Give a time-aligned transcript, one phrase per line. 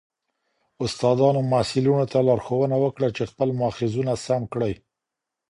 [0.83, 4.73] استادانو محصلینو ته لارښوونه وکړه چي خپل ماخذونه سم کړي.